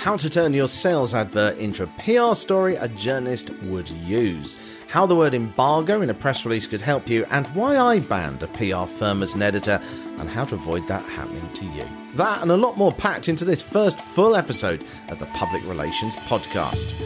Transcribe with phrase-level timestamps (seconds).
[0.00, 4.56] how to turn your sales advert into a PR story a journalist would use,
[4.88, 8.42] how the word embargo in a press release could help you, and why I banned
[8.42, 9.78] a PR firm as an editor,
[10.16, 11.86] and how to avoid that happening to you.
[12.14, 16.16] That and a lot more packed into this first full episode of the Public Relations
[16.16, 16.98] Podcast.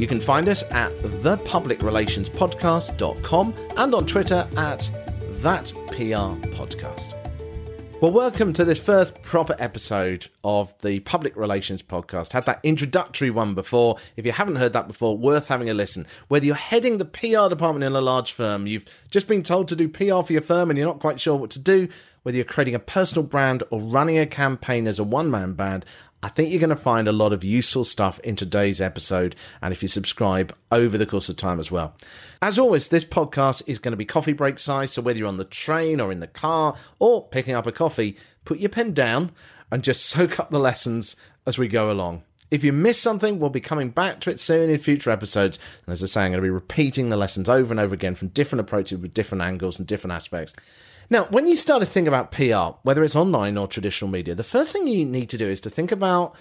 [0.00, 4.90] You can find us at thepublicrelationspodcast.com and on Twitter at
[5.42, 7.17] thatprpodcast.
[8.00, 12.30] Well, welcome to this first proper episode of the Public Relations Podcast.
[12.30, 13.96] Had that introductory one before.
[14.16, 16.06] If you haven't heard that before, worth having a listen.
[16.28, 19.76] Whether you're heading the PR department in a large firm, you've just been told to
[19.76, 21.88] do PR for your firm and you're not quite sure what to do,
[22.22, 25.84] whether you're creating a personal brand or running a campaign as a one man band,
[26.20, 29.70] I think you're going to find a lot of useful stuff in today's episode, and
[29.72, 31.94] if you subscribe over the course of time as well.
[32.42, 35.36] As always, this podcast is going to be coffee break size, so whether you're on
[35.36, 39.30] the train or in the car or picking up a coffee, put your pen down
[39.70, 41.14] and just soak up the lessons
[41.46, 42.24] as we go along.
[42.50, 45.58] If you miss something, we'll be coming back to it soon in future episodes.
[45.86, 48.14] And as I say, I'm going to be repeating the lessons over and over again
[48.14, 50.54] from different approaches with different angles and different aspects.
[51.10, 54.44] Now, when you start to think about PR, whether it's online or traditional media, the
[54.44, 56.34] first thing you need to do is to think about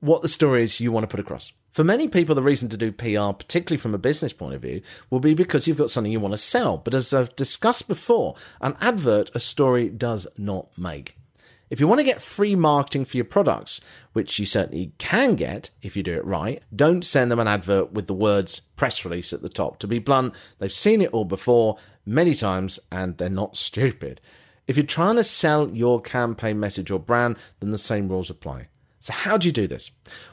[0.00, 1.52] what the story is you want to put across.
[1.70, 4.82] For many people, the reason to do PR, particularly from a business point of view,
[5.10, 6.78] will be because you've got something you want to sell.
[6.78, 11.16] But as I've discussed before, an advert, a story does not make.
[11.70, 13.80] If you want to get free marketing for your products,
[14.12, 17.92] which you certainly can get if you do it right, don't send them an advert
[17.92, 19.78] with the words press release at the top.
[19.78, 24.20] To be blunt, they've seen it all before many times and they're not stupid.
[24.66, 28.66] If you're trying to sell your campaign message or brand, then the same rules apply.
[28.98, 29.92] So, how do you do this?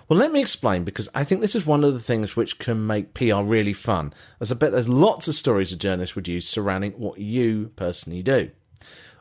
[0.09, 2.85] Well, let me explain because I think this is one of the things which can
[2.85, 6.49] make PR really fun, as I bet there's lots of stories a journalist would use
[6.49, 8.51] surrounding what you personally do.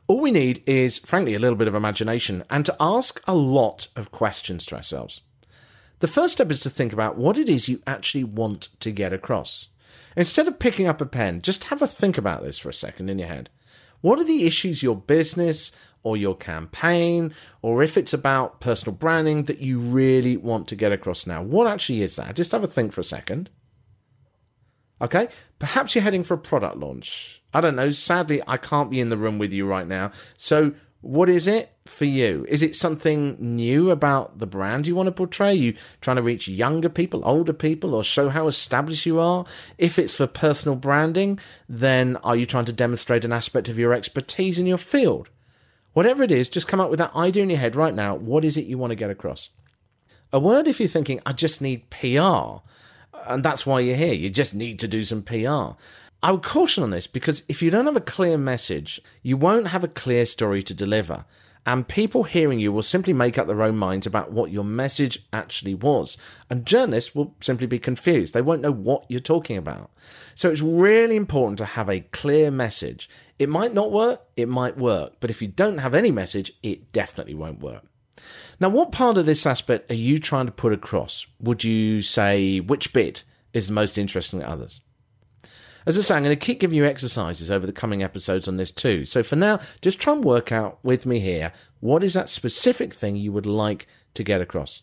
[0.09, 3.89] All we need is, frankly, a little bit of imagination and to ask a lot
[3.97, 5.21] of questions to ourselves.
[5.99, 9.13] The first step is to think about what it is you actually want to get
[9.13, 9.69] across.
[10.17, 13.11] Instead of picking up a pen, just have a think about this for a second
[13.11, 13.51] in your head.
[14.01, 15.73] What are the issues your business
[16.05, 20.93] or your campaign, or if it's about personal branding that you really want to get
[20.93, 21.43] across now?
[21.43, 22.37] What actually is that?
[22.37, 23.51] Just have a think for a second.
[25.01, 27.43] Okay, perhaps you're heading for a product launch.
[27.53, 27.91] I don't know.
[27.91, 30.11] Sadly, I can't be in the room with you right now.
[30.37, 32.47] So, what is it for you?
[32.49, 35.51] Is it something new about the brand you want to portray?
[35.51, 39.45] Are you trying to reach younger people, older people, or show how established you are?
[39.77, 43.93] If it's for personal branding, then are you trying to demonstrate an aspect of your
[43.93, 45.29] expertise in your field?
[45.93, 48.15] Whatever it is, just come up with that idea in your head right now.
[48.15, 49.51] What is it you want to get across?
[50.33, 52.61] A word if you're thinking, I just need PR
[53.29, 54.15] and that's why you're here.
[54.15, 55.77] You just need to do some PR.
[56.23, 59.69] I would caution on this because if you don't have a clear message, you won't
[59.69, 61.25] have a clear story to deliver.
[61.67, 65.27] And people hearing you will simply make up their own minds about what your message
[65.33, 66.17] actually was.
[66.49, 68.35] And journalists will simply be confused.
[68.35, 69.91] They won't know what you're talking about.
[70.37, 73.11] So it's really important to have a clear message.
[73.41, 75.15] It might not work, it might work.
[75.19, 77.83] But if you don't have any message, it definitely won't work.
[78.61, 81.27] Now, what part of this aspect are you trying to put across?
[81.41, 84.81] Would you say which bit is the most interesting to others?
[85.87, 88.57] As I say, I'm going to keep giving you exercises over the coming episodes on
[88.57, 89.05] this too.
[89.05, 92.93] So for now, just try and work out with me here what is that specific
[92.93, 94.83] thing you would like to get across.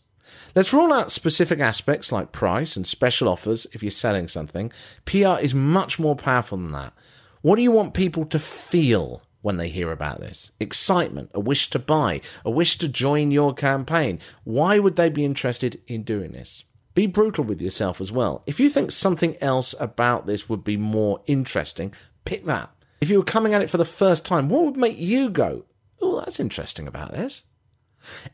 [0.55, 4.71] Let's rule out specific aspects like price and special offers if you're selling something.
[5.05, 6.93] PR is much more powerful than that.
[7.41, 10.51] What do you want people to feel when they hear about this?
[10.59, 14.19] Excitement, a wish to buy, a wish to join your campaign.
[14.43, 16.63] Why would they be interested in doing this?
[16.95, 18.41] Be brutal with yourself as well.
[18.47, 21.93] If you think something else about this would be more interesting,
[22.23, 22.71] pick that.
[23.01, 25.65] If you were coming at it for the first time, what would make you go,
[26.01, 27.43] oh, that's interesting about this?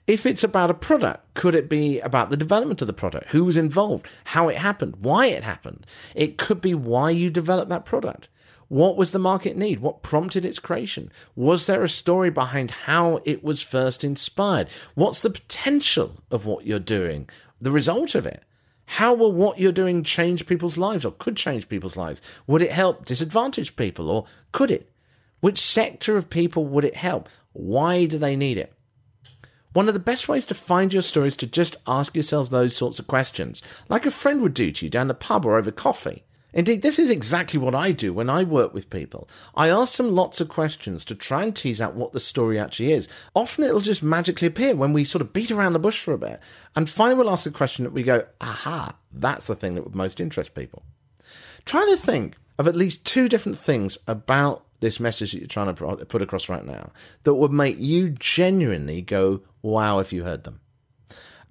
[0.07, 3.29] If it's about a product, could it be about the development of the product?
[3.29, 4.07] Who was involved?
[4.25, 4.97] How it happened?
[4.99, 5.85] Why it happened?
[6.15, 8.29] It could be why you developed that product.
[8.69, 9.79] What was the market need?
[9.79, 11.11] What prompted its creation?
[11.35, 14.69] Was there a story behind how it was first inspired?
[14.93, 17.27] What's the potential of what you're doing?
[17.59, 18.43] The result of it?
[18.93, 22.21] How will what you're doing change people's lives or could change people's lives?
[22.45, 24.91] Would it help disadvantaged people or could it?
[25.39, 27.27] Which sector of people would it help?
[27.53, 28.73] Why do they need it?
[29.73, 32.75] One of the best ways to find your story is to just ask yourselves those
[32.75, 35.71] sorts of questions, like a friend would do to you down the pub or over
[35.71, 36.23] coffee.
[36.51, 39.29] Indeed, this is exactly what I do when I work with people.
[39.55, 42.91] I ask them lots of questions to try and tease out what the story actually
[42.91, 43.07] is.
[43.35, 46.17] Often it'll just magically appear when we sort of beat around the bush for a
[46.17, 46.39] bit.
[46.75, 49.95] And finally, we'll ask a question that we go, aha, that's the thing that would
[49.95, 50.83] most interest people.
[51.65, 55.73] Try to think of at least two different things about this message that you're trying
[55.73, 56.91] to put across right now
[57.23, 60.61] that would make you genuinely go, wow, if you heard them.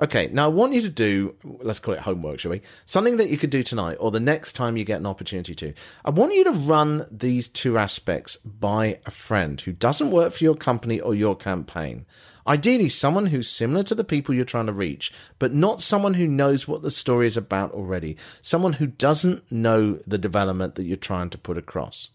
[0.00, 2.62] Okay, now I want you to do, let's call it homework, shall we?
[2.84, 5.74] Something that you could do tonight or the next time you get an opportunity to.
[6.04, 10.44] I want you to run these two aspects by a friend who doesn't work for
[10.44, 12.06] your company or your campaign.
[12.46, 16.28] Ideally, someone who's similar to the people you're trying to reach, but not someone who
[16.28, 18.16] knows what the story is about already.
[18.40, 22.10] Someone who doesn't know the development that you're trying to put across.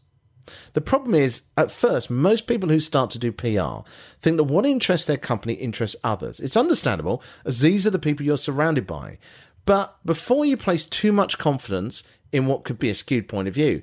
[0.74, 3.88] The problem is, at first, most people who start to do PR
[4.19, 6.40] think that what interests their company interests others.
[6.40, 9.18] It's understandable, as these are the people you're surrounded by.
[9.66, 13.54] But before you place too much confidence in what could be a skewed point of
[13.54, 13.81] view,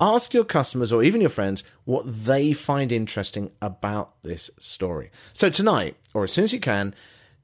[0.00, 5.10] ask your customers or even your friends what they find interesting about this story.
[5.32, 6.94] So tonight, or as soon as you can,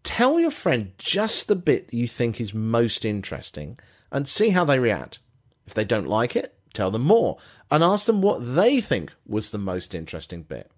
[0.02, 3.78] tell your friend just the bit that you think is most interesting
[4.10, 5.20] and see how they react.
[5.66, 7.38] If they don't like it, tell them more
[7.70, 10.70] and ask them what they think was the most interesting bit.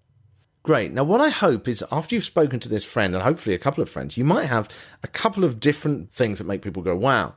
[0.63, 0.93] Great.
[0.93, 3.81] Now, what I hope is after you've spoken to this friend and hopefully a couple
[3.81, 4.69] of friends, you might have
[5.01, 7.33] a couple of different things that make people go, wow.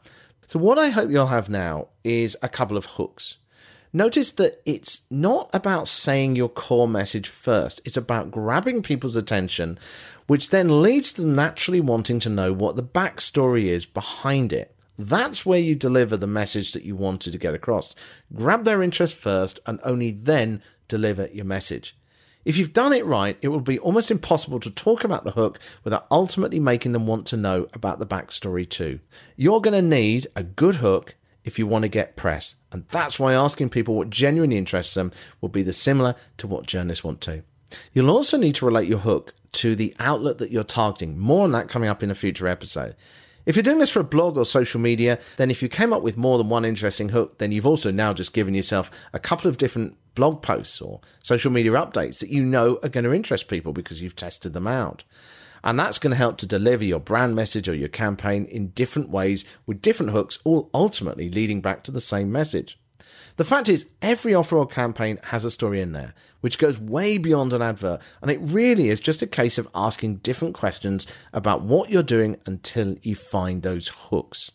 [0.47, 3.39] So, what I hope you'll have now is a couple of hooks.
[3.95, 9.79] Notice that it's not about saying your core message first, it's about grabbing people's attention,
[10.27, 14.75] which then leads to them naturally wanting to know what the backstory is behind it.
[14.99, 17.95] That's where you deliver the message that you wanted to get across.
[18.33, 21.97] Grab their interest first and only then deliver your message.
[22.45, 25.59] If you've done it right, it will be almost impossible to talk about the hook
[25.83, 29.01] without ultimately making them want to know about the backstory too.
[29.37, 33.19] You're going to need a good hook if you want to get press, and that's
[33.19, 37.21] why asking people what genuinely interests them will be the similar to what journalists want
[37.23, 37.43] to.
[37.93, 41.19] You'll also need to relate your hook to the outlet that you're targeting.
[41.19, 42.95] More on that coming up in a future episode.
[43.47, 46.03] If you're doing this for a blog or social media, then if you came up
[46.03, 49.49] with more than one interesting hook, then you've also now just given yourself a couple
[49.49, 53.49] of different blog posts or social media updates that you know are going to interest
[53.49, 55.05] people because you've tested them out.
[55.63, 59.11] And that's going to help to deliver your brand message or your campaign in different
[59.11, 62.79] ways with different hooks, all ultimately leading back to the same message.
[63.37, 67.19] The fact is, every offer or campaign has a story in there, which goes way
[67.19, 71.63] beyond an advert, and it really is just a case of asking different questions about
[71.63, 74.53] what you're doing until you find those hooks.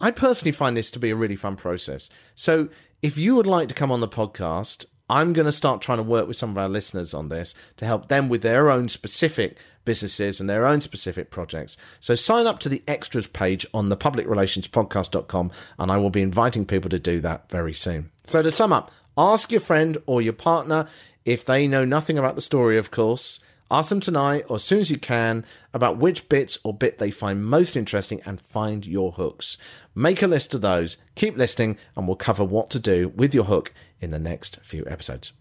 [0.00, 2.08] I personally find this to be a really fun process.
[2.34, 2.68] So,
[3.02, 6.02] if you would like to come on the podcast, I'm going to start trying to
[6.02, 9.58] work with some of our listeners on this to help them with their own specific
[9.84, 11.76] businesses and their own specific projects.
[12.00, 16.64] So sign up to the extras page on the publicrelationspodcast.com and I will be inviting
[16.64, 18.10] people to do that very soon.
[18.24, 20.86] So to sum up, ask your friend or your partner
[21.24, 23.40] if they know nothing about the story, of course.
[23.74, 27.10] Ask them tonight or as soon as you can about which bits or bit they
[27.10, 29.58] find most interesting and find your hooks.
[29.96, 33.42] Make a list of those, keep listening, and we'll cover what to do with your
[33.42, 35.32] hook in the next few episodes.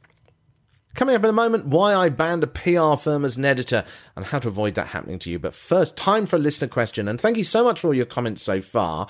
[0.96, 3.84] Coming up in a moment, why I banned a PR firm as an editor
[4.16, 5.38] and how to avoid that happening to you.
[5.38, 7.08] But first, time for a listener question.
[7.08, 9.08] And thank you so much for all your comments so far.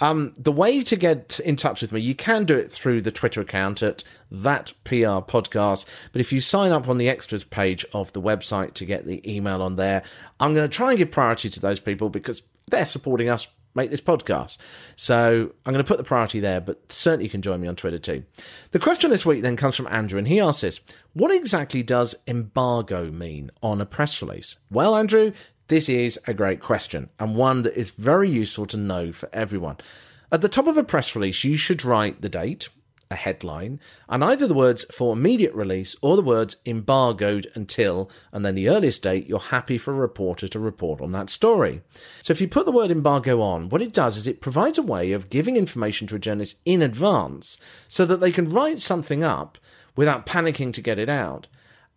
[0.00, 3.12] Um, the way to get in touch with me, you can do it through the
[3.12, 5.86] Twitter account at that PR podcast.
[6.12, 9.22] But if you sign up on the extras page of the website to get the
[9.30, 10.02] email on there,
[10.40, 13.90] I'm going to try and give priority to those people because they're supporting us make
[13.90, 14.58] this podcast.
[14.96, 17.76] So I'm going to put the priority there, but certainly you can join me on
[17.76, 18.24] Twitter too.
[18.70, 20.80] The question this week then comes from Andrew, and he asks this
[21.12, 24.56] What exactly does embargo mean on a press release?
[24.70, 25.32] Well, Andrew,
[25.68, 29.78] this is a great question and one that is very useful to know for everyone.
[30.30, 32.68] At the top of a press release, you should write the date,
[33.10, 38.44] a headline, and either the words for immediate release or the words embargoed until, and
[38.44, 41.82] then the earliest date you're happy for a reporter to report on that story.
[42.20, 44.82] So if you put the word embargo on, what it does is it provides a
[44.82, 47.56] way of giving information to a journalist in advance
[47.88, 49.56] so that they can write something up
[49.96, 51.46] without panicking to get it out.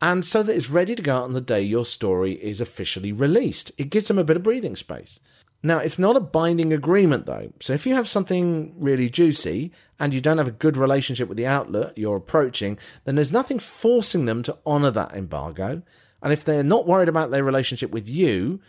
[0.02, 3.12] And so that it's ready to go out on the day your story is officially
[3.12, 3.72] released.
[3.78, 5.20] It gives them a bit of breathing space.
[5.64, 7.52] Now, it's not a binding agreement though.
[7.62, 11.38] So if you have something really juicy and you don't have a good relationship with
[11.38, 15.82] the outlet you're approaching, then there's nothing forcing them to honour that embargo.
[16.22, 18.60] And if they're not worried about their relationship with you,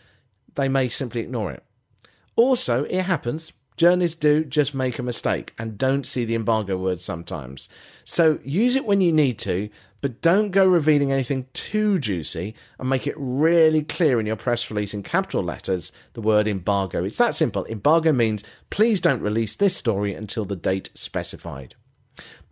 [0.55, 1.63] they may simply ignore it.
[2.37, 3.53] Also, it happens.
[3.77, 7.69] Journalists do just make a mistake and don't see the embargo word sometimes.
[8.05, 9.69] So use it when you need to,
[10.01, 14.71] but don't go revealing anything too juicy and make it really clear in your press
[14.71, 17.05] release in capital letters the word embargo.
[17.05, 17.65] It's that simple.
[17.67, 21.75] Embargo means please don't release this story until the date specified.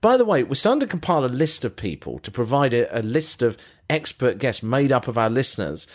[0.00, 3.02] By the way, we're starting to compile a list of people to provide a, a
[3.02, 3.56] list of
[3.88, 5.86] expert guests made up of our listeners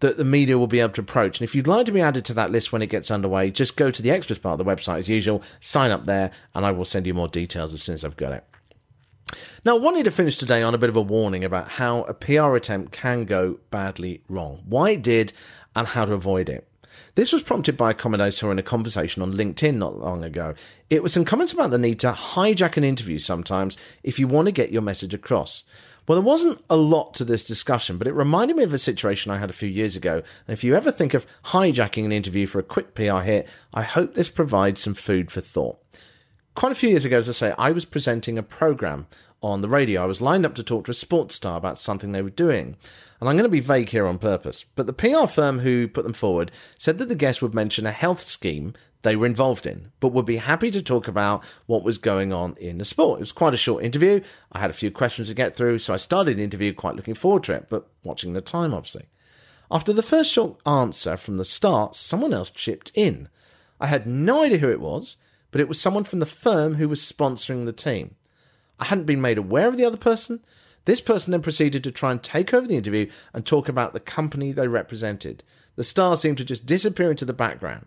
[0.00, 1.38] that the media will be able to approach.
[1.38, 3.76] And if you'd like to be added to that list when it gets underway, just
[3.76, 6.70] go to the extras part of the website as usual, sign up there, and I
[6.70, 8.44] will send you more details as soon as I've got it.
[9.64, 12.14] Now, I wanted to finish today on a bit of a warning about how a
[12.14, 15.32] PR attempt can go badly wrong, why it did,
[15.76, 16.66] and how to avoid it.
[17.14, 20.24] This was prompted by a comment I saw in a conversation on LinkedIn not long
[20.24, 20.54] ago.
[20.88, 24.46] It was some comments about the need to hijack an interview sometimes if you want
[24.46, 25.64] to get your message across.
[26.06, 29.30] Well, there wasn't a lot to this discussion, but it reminded me of a situation
[29.30, 30.22] I had a few years ago.
[30.46, 33.82] And if you ever think of hijacking an interview for a quick PR hit, I
[33.82, 35.78] hope this provides some food for thought.
[36.54, 39.06] Quite a few years ago, as I say, I was presenting a program
[39.42, 40.02] on the radio.
[40.02, 42.76] I was lined up to talk to a sports star about something they were doing.
[43.20, 46.04] And I'm going to be vague here on purpose, but the PR firm who put
[46.04, 49.92] them forward said that the guest would mention a health scheme they were involved in,
[50.00, 53.18] but would be happy to talk about what was going on in the sport.
[53.18, 54.20] It was quite a short interview.
[54.52, 57.14] I had a few questions to get through, so I started the interview quite looking
[57.14, 59.06] forward to it, but watching the time, obviously.
[59.70, 63.28] After the first short answer from the start, someone else chipped in.
[63.80, 65.16] I had no idea who it was,
[65.50, 68.14] but it was someone from the firm who was sponsoring the team.
[68.78, 70.40] I hadn't been made aware of the other person.
[70.84, 74.00] This person then proceeded to try and take over the interview and talk about the
[74.00, 75.42] company they represented.
[75.76, 77.86] The star seemed to just disappear into the background.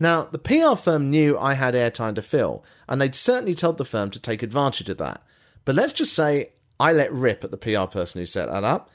[0.00, 3.84] Now, the PR firm knew I had airtime to fill, and they'd certainly told the
[3.84, 5.22] firm to take advantage of that.
[5.64, 8.90] But let's just say I let rip at the PR person who set that up.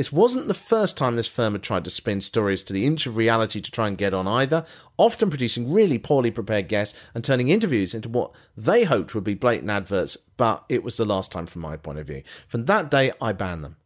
[0.00, 3.06] This wasn't the first time this firm had tried to spin stories to the inch
[3.06, 4.64] of reality to try and get on either,
[4.96, 9.34] often producing really poorly prepared guests and turning interviews into what they hoped would be
[9.34, 12.22] blatant adverts, but it was the last time from my point of view.
[12.48, 13.76] From that day, I banned them.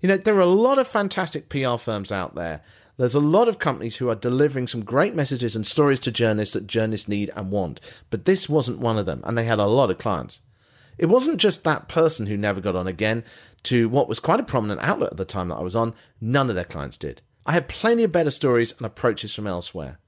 [0.00, 2.60] You know, there are a lot of fantastic PR firms out there.
[2.96, 6.54] There's a lot of companies who are delivering some great messages and stories to journalists
[6.54, 9.66] that journalists need and want, but this wasn't one of them, and they had a
[9.66, 10.40] lot of clients.
[10.98, 13.24] It wasn't just that person who never got on again
[13.64, 15.94] to what was quite a prominent outlet at the time that I was on.
[16.20, 17.22] None of their clients did.
[17.46, 19.98] I had plenty of better stories and approaches from elsewhere.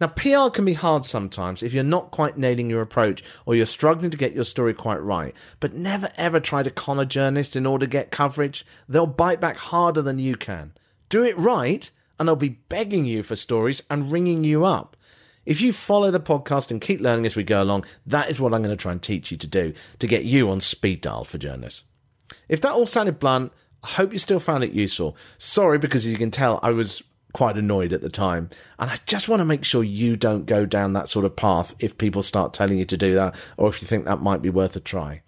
[0.00, 3.66] Now, PR can be hard sometimes if you're not quite nailing your approach or you're
[3.66, 5.34] struggling to get your story quite right.
[5.60, 8.66] But never ever try to con a journalist in order to get coverage.
[8.88, 10.72] They'll bite back harder than you can.
[11.08, 14.96] Do it right, and they'll be begging you for stories and ringing you up.
[15.48, 18.52] If you follow the podcast and keep learning as we go along, that is what
[18.52, 21.24] I'm going to try and teach you to do to get you on speed dial
[21.24, 21.84] for journalists.
[22.50, 23.50] If that all sounded blunt,
[23.82, 25.16] I hope you still found it useful.
[25.38, 27.02] Sorry, because as you can tell, I was
[27.32, 28.50] quite annoyed at the time.
[28.78, 31.74] And I just want to make sure you don't go down that sort of path
[31.78, 34.50] if people start telling you to do that, or if you think that might be
[34.50, 35.22] worth a try.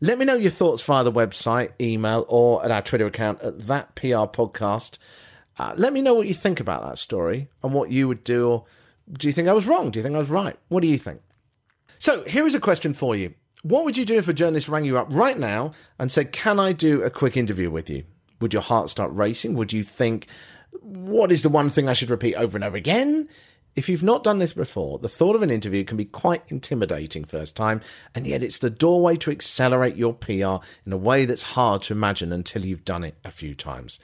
[0.00, 3.66] Let me know your thoughts via the website, email, or at our Twitter account at
[3.66, 4.96] that PR podcast.
[5.58, 8.48] Uh, let me know what you think about that story and what you would do
[8.48, 8.64] or
[9.12, 9.90] do you think I was wrong?
[9.90, 10.58] Do you think I was right?
[10.68, 11.20] What do you think?
[11.98, 13.34] So here is a question for you.
[13.62, 16.60] What would you do if a journalist rang you up right now and said, Can
[16.60, 18.04] I do a quick interview with you?
[18.40, 19.54] Would your heart start racing?
[19.54, 20.28] Would you think,
[20.80, 23.28] What is the one thing I should repeat over and over again?
[23.74, 27.24] If you've not done this before, the thought of an interview can be quite intimidating
[27.24, 27.80] first time,
[28.12, 31.92] and yet it's the doorway to accelerate your PR in a way that's hard to
[31.92, 34.00] imagine until you've done it a few times.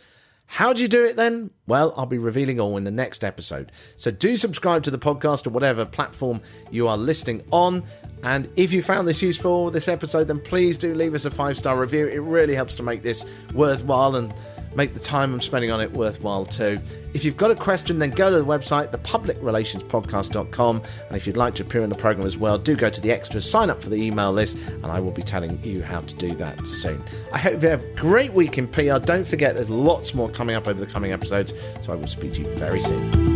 [0.54, 1.50] How do you do it then?
[1.66, 3.72] Well, I'll be revealing all in the next episode.
[3.96, 7.82] So do subscribe to the podcast or whatever platform you are listening on.
[8.22, 11.58] And if you found this useful, this episode, then please do leave us a five
[11.58, 12.06] star review.
[12.06, 14.32] It really helps to make this worthwhile and
[14.76, 16.80] make the time I'm spending on it worthwhile too.
[17.12, 20.82] If you've got a question, then go to the website, thepublicrelationspodcast.com.
[21.08, 23.12] And if you'd like to appear in the program as well, do go to the
[23.12, 26.14] extras, sign up for the email list, and I will be telling you how to
[26.14, 27.02] do that soon.
[27.32, 28.98] I hope you have a great week in PR.
[28.98, 32.34] Don't forget, there's lots more coming up over the coming episodes, so I will speak
[32.34, 33.33] to you very soon.